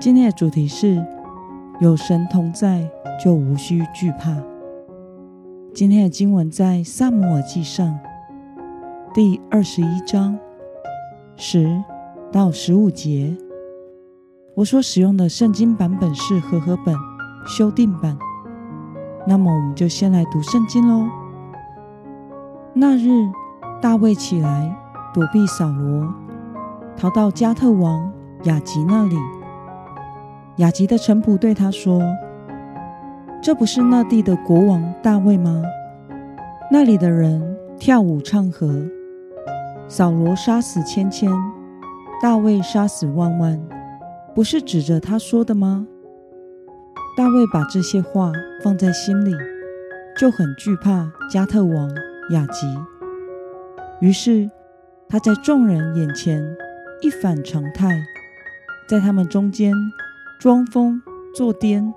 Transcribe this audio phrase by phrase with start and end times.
[0.00, 1.04] 今天的主题是
[1.78, 2.90] 有神同在，
[3.22, 4.34] 就无需惧怕。
[5.74, 7.98] 今天的经文在撒母耳记上
[9.12, 10.38] 第二十一章
[11.36, 11.84] 十
[12.32, 13.36] 到十五节。
[14.54, 16.96] 我所使用的圣经版本是和合本
[17.46, 18.16] 修订版。
[19.26, 21.06] 那么，我们就先来读圣经喽。
[22.72, 23.30] 那日，
[23.82, 24.74] 大卫起来
[25.12, 26.10] 躲避扫罗，
[26.96, 28.10] 逃到迦特王
[28.44, 29.16] 雅吉那里。
[30.60, 32.02] 雅吉的臣仆对他说
[33.42, 35.62] ：“这不是那地的国王大卫吗？
[36.70, 38.86] 那里的人跳舞唱和，
[39.88, 41.30] 扫罗杀死千千，
[42.22, 43.58] 大卫杀死万万，
[44.34, 45.86] 不是指着他说的吗？”
[47.16, 48.30] 大卫把这些话
[48.62, 49.32] 放在心里，
[50.18, 51.90] 就很惧怕加特王
[52.32, 52.66] 雅吉。
[54.02, 54.50] 于是
[55.08, 56.44] 他在众人眼前
[57.00, 57.88] 一反常态，
[58.86, 59.72] 在他们中间
[60.40, 61.02] 装疯
[61.34, 61.92] 作癫，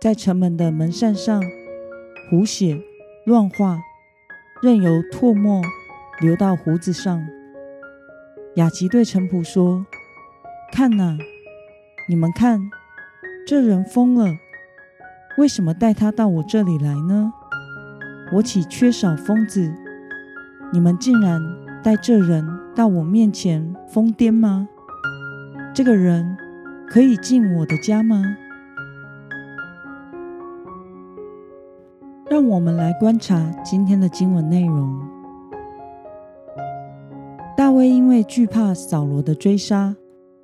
[0.00, 1.42] 在城门的门扇上
[2.30, 2.80] 胡写
[3.24, 3.80] 乱画，
[4.62, 5.60] 任由唾沫
[6.20, 7.26] 流到胡子上。
[8.54, 9.84] 雅琪对臣仆说
[10.70, 11.18] ：“看哪，
[12.08, 12.60] 你们看。”
[13.44, 14.28] 这人疯了，
[15.36, 17.32] 为什么带他到我这里来呢？
[18.34, 19.74] 我岂缺少疯子？
[20.72, 21.42] 你们竟然
[21.82, 24.68] 带这人到我面前疯癫吗？
[25.74, 26.36] 这个人
[26.88, 28.22] 可以进我的家吗？
[32.28, 35.00] 让我们来观察今天的经文内容。
[37.56, 39.94] 大卫因为惧怕扫罗的追杀，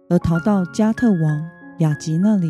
[0.09, 1.49] 而逃到迦特王
[1.79, 2.49] 亚吉那里。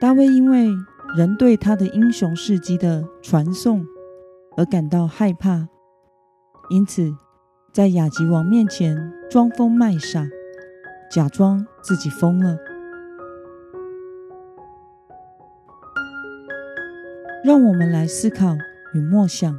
[0.00, 0.68] 大卫因为
[1.16, 3.84] 人对他的英雄事迹的传颂
[4.56, 5.68] 而感到害怕，
[6.70, 7.14] 因此
[7.72, 10.26] 在亚吉王面前装疯卖傻，
[11.14, 12.58] 假装自己疯了。
[17.44, 18.56] 让我们来思考
[18.94, 19.56] 与默想：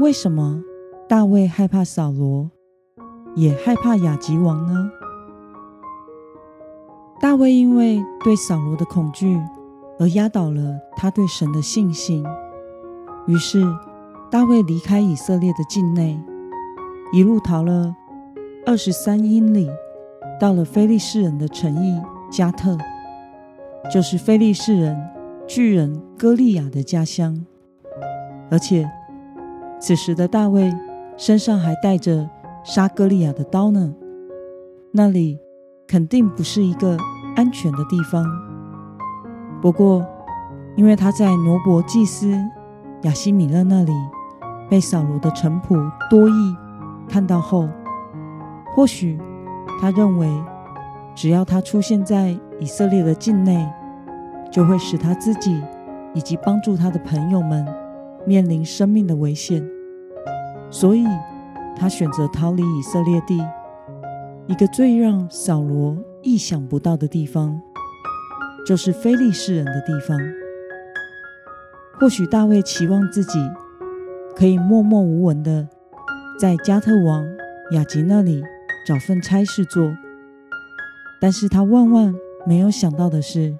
[0.00, 0.62] 为什么
[1.08, 2.50] 大卫害怕扫罗，
[3.34, 4.90] 也害怕雅吉王呢？
[7.18, 9.40] 大卫因为对扫罗的恐惧
[9.98, 12.22] 而压倒了他对神的信心，
[13.26, 13.64] 于是
[14.30, 16.20] 大卫离开以色列的境内，
[17.10, 17.96] 一路逃了
[18.66, 19.70] 二十三英里，
[20.40, 22.00] 到了非利士人的城邑
[22.30, 22.76] 迦特，
[23.92, 24.96] 就是非利士人
[25.46, 27.44] 巨人歌利亚的家乡。
[28.50, 28.88] 而且
[29.80, 30.72] 此时的大卫
[31.16, 32.28] 身上还带着
[32.64, 33.94] 杀歌利亚的刀呢，
[34.92, 35.38] 那里
[35.86, 36.96] 肯定不是一个
[37.36, 38.24] 安全的地方。
[39.62, 40.04] 不过，
[40.76, 42.36] 因为他在挪伯祭司
[43.02, 43.92] 亚西米勒那里
[44.68, 45.76] 被扫罗的臣仆
[46.10, 46.56] 多益
[47.08, 47.68] 看到后，
[48.74, 49.18] 或许
[49.80, 50.28] 他认为，
[51.14, 53.68] 只要他出现在以色列的境内，
[54.50, 55.62] 就会使他自己
[56.14, 57.66] 以及帮助他的朋友们
[58.26, 59.62] 面临生命的危险，
[60.70, 61.04] 所以
[61.76, 63.42] 他选择逃离以色列地，
[64.46, 67.60] 一个最让扫罗意想不到的地方，
[68.66, 70.18] 就是非利士人的地方。
[72.00, 73.38] 或许大卫期望自己
[74.34, 75.68] 可以默默无闻的
[76.40, 77.24] 在迦特王
[77.70, 78.42] 亚吉那里
[78.84, 79.96] 找份差事做，
[81.20, 82.14] 但是他万万
[82.46, 83.56] 没有想到的是，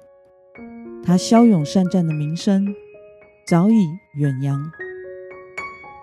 [1.03, 2.65] 他骁勇善战的名声
[3.47, 4.71] 早已远扬。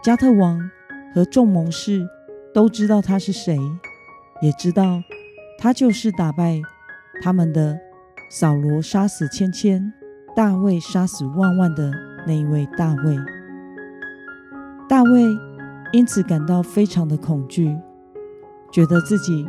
[0.03, 0.59] 加特王
[1.15, 2.05] 和众谋士
[2.53, 3.57] 都知道他是谁，
[4.41, 5.01] 也知道。
[5.57, 6.61] 他就是打败
[7.23, 7.79] 他们的
[8.29, 9.93] 扫罗，杀死千千，
[10.35, 11.93] 大卫杀死万万的
[12.27, 13.17] 那一位大卫。
[14.89, 15.23] 大卫
[15.93, 17.79] 因此感到非常的恐惧，
[18.73, 19.47] 觉得自己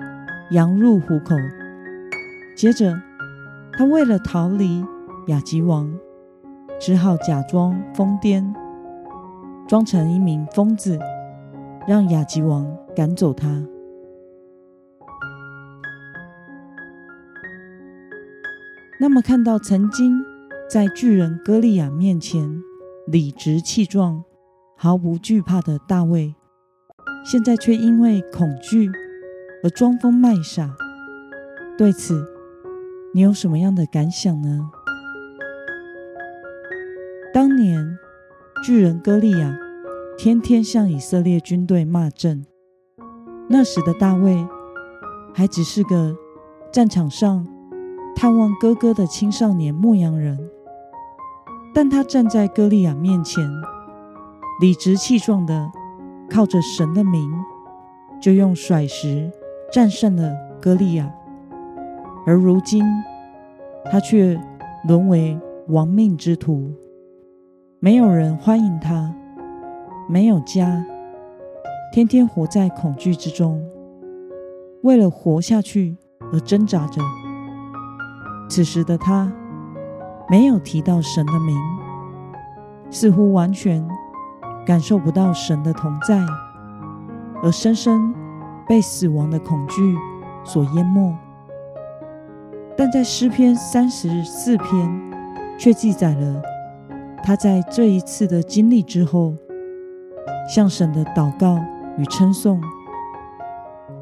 [0.51, 1.35] 羊入虎口。
[2.55, 2.93] 接着，
[3.71, 4.85] 他为了逃离
[5.27, 5.91] 雅吉王，
[6.79, 8.53] 只好假装疯癫，
[9.67, 10.99] 装成一名疯子，
[11.87, 13.47] 让雅吉王赶走他。
[18.99, 20.21] 那么，看到曾经
[20.69, 22.61] 在巨人歌利亚面前
[23.07, 24.23] 理直气壮、
[24.77, 26.35] 毫不惧怕的大卫，
[27.25, 28.89] 现在却因为恐惧
[29.63, 30.75] 而装疯卖傻。
[31.77, 32.23] 对此，
[33.13, 34.69] 你有什么样的感想呢？
[37.33, 37.97] 当年
[38.63, 39.57] 巨人歌利亚
[40.17, 42.45] 天天向以色列军队骂阵，
[43.49, 44.45] 那时的大卫
[45.33, 46.15] 还只是个
[46.71, 47.47] 战场上
[48.15, 50.37] 探望哥哥的青少年牧羊人，
[51.73, 53.49] 但他站在歌利亚面前，
[54.61, 55.71] 理直气壮的
[56.29, 57.31] 靠着神的名，
[58.21, 59.31] 就用甩石
[59.73, 60.31] 战胜了
[60.61, 61.11] 歌利亚。
[62.27, 62.85] 而如今，
[63.91, 64.39] 他却
[64.87, 65.35] 沦为
[65.69, 66.71] 亡命之徒，
[67.79, 69.11] 没有人欢迎他，
[70.07, 70.85] 没有家，
[71.91, 73.67] 天天活在恐惧之中，
[74.83, 75.97] 为了活下去
[76.31, 77.01] 而挣扎着。
[78.47, 79.33] 此时的他，
[80.29, 81.57] 没有提到神的名，
[82.91, 83.83] 似乎完全
[84.67, 86.23] 感受不到神的同在，
[87.41, 88.13] 而深深
[88.67, 89.95] 被死亡的恐惧
[90.43, 91.15] 所淹没。
[92.75, 95.11] 但在诗篇三十四篇，
[95.57, 96.41] 却记载了
[97.23, 99.35] 他在这一次的经历之后，
[100.49, 101.59] 向神的祷告
[101.97, 102.61] 与称颂。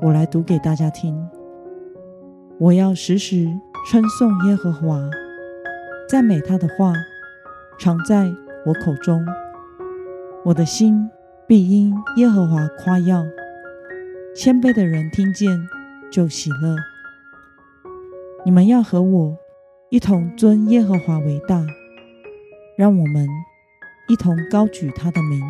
[0.01, 1.29] 我来读给大家听：
[2.57, 3.45] 我要时时
[3.89, 4.97] 称颂耶和华，
[6.09, 6.93] 赞美他的话
[7.77, 8.31] 常在
[8.65, 9.23] 我口中。
[10.43, 11.07] 我的心
[11.45, 13.23] 必因耶和华夸耀，
[14.33, 15.67] 谦卑的人听见
[16.09, 16.77] 就喜乐。
[18.45, 19.37] 你们要和我
[19.89, 21.61] 一同尊耶和华为大，
[22.77, 23.27] 让我们
[24.07, 25.43] 一同高举他的名。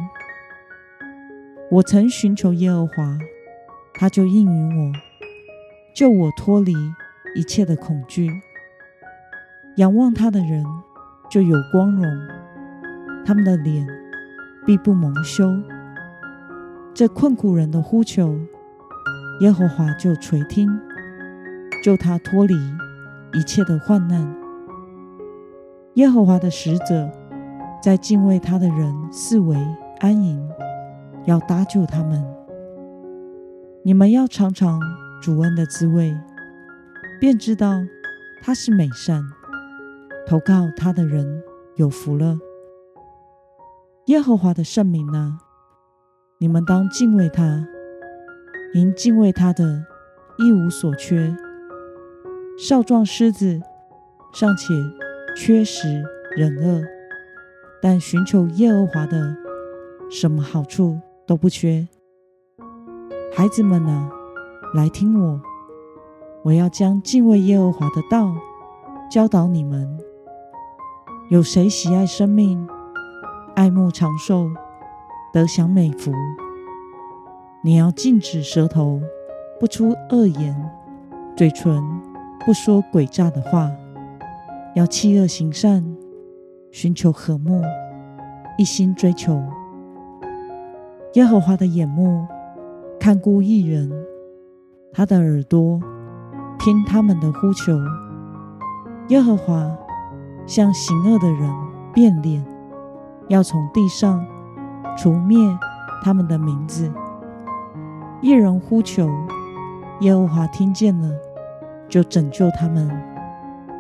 [1.70, 3.20] 我曾寻求耶和华，
[3.94, 4.92] 他就应允我，
[5.96, 6.74] 救我脱离
[7.36, 8.32] 一切的恐惧。
[9.78, 10.66] 仰望他的人
[11.30, 12.04] 就有光荣，
[13.24, 13.88] 他们的脸
[14.66, 15.46] 必不蒙羞。
[16.96, 18.38] 这困苦人的呼求，
[19.42, 20.70] 耶和华就垂听。
[21.84, 22.54] 救他脱离
[23.34, 24.36] 一切的患难。
[25.96, 27.12] 耶和华的使者
[27.82, 29.58] 在敬畏他的人四围
[30.00, 30.48] 安营，
[31.26, 32.24] 要搭救他们。
[33.84, 34.80] 你们要尝尝
[35.24, 36.16] 主恩的滋味，
[37.20, 37.82] 便知道
[38.44, 39.24] 他是美善。
[40.28, 41.42] 投靠他的人
[41.78, 42.38] 有福了。
[44.06, 45.40] 耶和华的圣名啊，
[46.38, 47.66] 你们当敬畏他，
[48.74, 49.86] 因敬畏他的
[50.38, 51.36] 一无所缺。
[52.58, 53.60] 少壮狮子
[54.34, 54.74] 尚且
[55.36, 56.04] 缺食
[56.38, 56.82] 忍饿，
[57.82, 59.36] 但寻求耶和华的，
[60.10, 61.88] 什么好处都不缺。
[63.36, 64.10] 孩子们啊，
[64.74, 65.42] 来听我，
[66.44, 68.36] 我要将敬畏耶和华的道
[69.10, 69.98] 教导你们。
[71.30, 72.68] 有谁喜爱生命，
[73.56, 74.50] 爱慕长寿，
[75.34, 76.12] 得享美福？
[77.64, 79.00] 你要禁止舌头，
[79.60, 80.56] 不出恶言，
[81.36, 81.84] 嘴唇。
[82.44, 83.70] 不说诡诈的话，
[84.74, 85.86] 要弃恶行善，
[86.72, 87.62] 寻求和睦，
[88.58, 89.40] 一心追求
[91.14, 92.26] 耶和华的眼目，
[93.00, 93.92] 看顾一人，
[94.92, 95.80] 他的耳朵
[96.58, 97.78] 听他们的呼求。
[99.10, 99.72] 耶和华
[100.48, 101.48] 向行恶的人
[101.94, 102.44] 变脸，
[103.28, 104.26] 要从地上
[104.98, 105.38] 除灭
[106.02, 106.92] 他们的名字。
[108.22, 109.10] 一人呼求，
[110.02, 111.10] 耶和华听见了。
[111.90, 112.90] 就拯救他们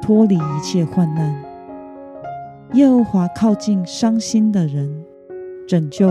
[0.01, 1.33] 脱离一切患难。
[2.73, 5.05] 耶和华靠近伤心的人，
[5.65, 6.09] 拯救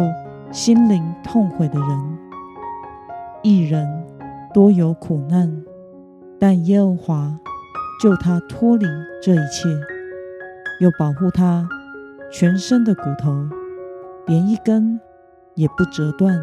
[0.50, 2.18] 心灵痛悔的人。
[3.42, 3.86] 一人
[4.54, 5.62] 多有苦难，
[6.38, 7.38] 但耶和华
[8.02, 8.86] 救他脱离
[9.22, 9.68] 这一切，
[10.80, 11.68] 又保护他
[12.32, 13.30] 全身的骨头，
[14.26, 14.98] 连一根
[15.54, 16.34] 也不折断。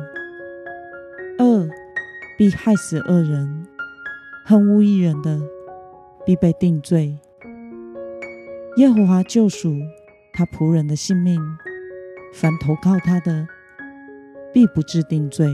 [1.40, 1.70] 恶
[2.38, 3.66] 必害死恶人。
[4.46, 5.42] 恨恶一人的，
[6.26, 7.20] 必被定罪。
[8.78, 9.76] 耶和华救赎
[10.32, 11.38] 他仆人的性命，
[12.34, 13.46] 凡投靠他的，
[14.54, 15.46] 必不致定罪。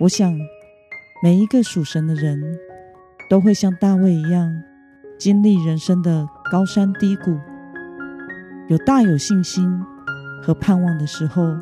[0.00, 0.38] 我想，
[1.22, 2.58] 每一个属神的人，
[3.30, 4.62] 都会像大卫一样，
[5.18, 7.38] 经历人生的高山低谷，
[8.68, 9.80] 有大有信心
[10.42, 11.56] 和盼望的时候，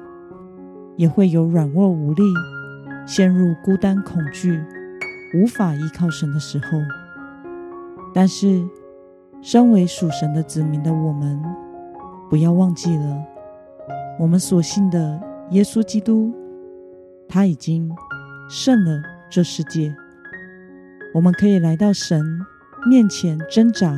[0.99, 2.23] 也会有软弱无力，
[3.07, 4.63] 陷入孤单恐惧。
[5.35, 6.79] 无法依靠神的时候，
[8.15, 8.67] 但是
[9.43, 11.39] 身为属神的子民的我们，
[12.31, 13.23] 不要忘记了
[14.19, 16.35] 我们所信的耶稣基督，
[17.29, 17.95] 他已经
[18.49, 19.95] 胜了这世界。
[21.15, 22.25] 我们可以来到神
[22.89, 23.95] 面前挣扎、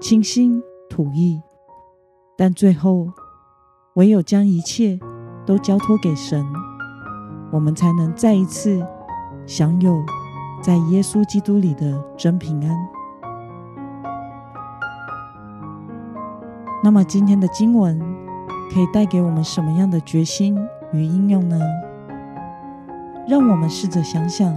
[0.00, 1.38] 倾心吐意，
[2.34, 3.12] 但最后
[3.96, 4.98] 唯有将一切
[5.48, 6.46] 都交托给神，
[7.50, 8.86] 我们才能再一次。
[9.46, 10.04] 享有
[10.60, 12.76] 在耶稣基督里的真平安。
[16.84, 17.98] 那么，今天的经文
[18.70, 20.54] 可以带给我们什么样的决心
[20.92, 21.58] 与应用呢？
[23.26, 24.54] 让我们试着想想，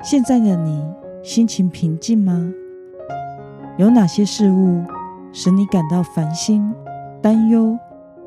[0.00, 0.80] 现在的你
[1.24, 2.52] 心情平静吗？
[3.78, 4.84] 有哪些事物
[5.32, 6.72] 使你感到烦心、
[7.20, 7.76] 担忧，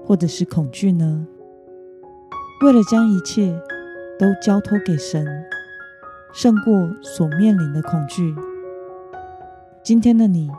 [0.06, 1.26] 或者是恐惧呢？
[2.62, 3.60] 为了将一切
[4.20, 5.26] 都交托给神，
[6.34, 8.36] 胜过所面临的恐惧，
[9.84, 10.50] 今天的你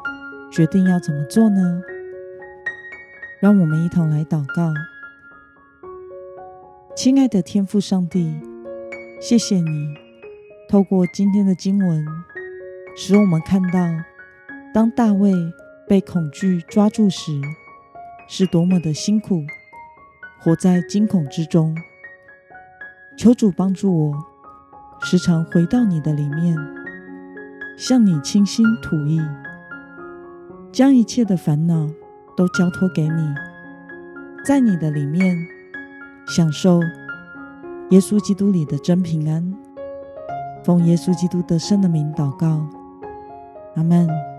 [0.53, 1.81] 决定要怎么做呢？
[3.41, 4.73] 让我们一同来祷告。
[6.97, 8.35] 亲爱的天父上帝，
[9.21, 9.95] 谢谢你
[10.69, 12.07] 透过今天的经文，
[12.97, 13.79] 使我们看到，
[14.73, 15.33] 当大卫
[15.89, 17.33] 被恐惧抓住时，
[18.27, 19.43] 是多么的辛苦，
[20.41, 21.75] 活在惊恐之中。
[23.17, 24.15] 求主帮助我，
[25.03, 26.57] 时常回到你的里面，
[27.77, 29.21] 向你倾心吐意，
[30.73, 31.89] 将一切的烦恼
[32.37, 33.35] 都交托给你，
[34.45, 35.37] 在你的里面。
[36.27, 36.81] 享受
[37.91, 39.55] 耶稣基督里的真平安，
[40.65, 42.67] 奉耶稣基督得胜的名祷告，
[43.77, 44.34] 阿门。